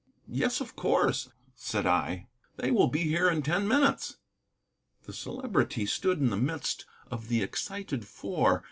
"Yes, 0.31 0.61
of 0.61 0.75
course," 0.75 1.29
said 1.53 1.85
I, 1.85 2.27
"they 2.55 2.71
will 2.71 2.87
be 2.87 3.03
here 3.03 3.29
in 3.29 3.43
ten 3.43 3.67
minutes." 3.67 4.17
The 5.03 5.13
Celebrity 5.13 5.85
stood 5.85 6.17
in 6.17 6.31
the 6.31 6.37
midst 6.37 6.87
of 7.11 7.27
the 7.27 7.43
excited 7.43 8.07
Four. 8.07 8.59